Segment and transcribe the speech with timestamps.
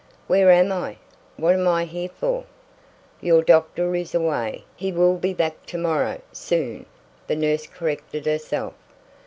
[0.25, 0.97] "Where am I?
[1.37, 2.45] What am I here for?"
[3.21, 6.87] "Your doctor is away, he will be back to morrow soon,"
[7.27, 8.73] the nurse corrected herself.